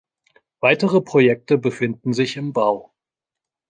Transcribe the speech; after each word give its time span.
Weitere 0.61 0.99
Projekte 0.99 1.59
befinden 1.59 2.13
sich 2.13 2.35
im 2.35 2.53
Bau. 2.53 2.91